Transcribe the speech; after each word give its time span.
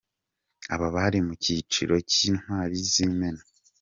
Aba 0.73 0.87
bari 0.95 1.19
mu 1.25 1.33
cyiciro 1.43 1.95
cy’Intwari 2.11 2.75
z’Imena. 2.89 3.43